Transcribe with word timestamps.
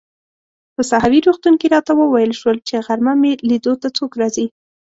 په 0.75 0.81
ساحوي 0.89 1.19
روغتون 1.27 1.53
کې 1.59 1.67
راته 1.75 1.91
وویل 1.95 2.31
شول 2.39 2.57
چي 2.67 2.75
غرمه 2.85 3.13
مې 3.21 3.33
لیدو 3.49 3.73
ته 3.81 3.87
څوک 3.97 4.11
راځي. 4.21 4.45